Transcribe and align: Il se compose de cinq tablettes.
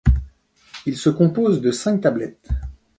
Il 0.87 0.97
se 0.97 1.11
compose 1.11 1.61
de 1.61 1.69
cinq 1.69 2.01
tablettes. 2.01 2.49